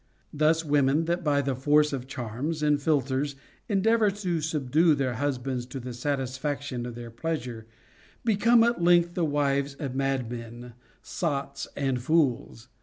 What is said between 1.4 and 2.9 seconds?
the force of charms and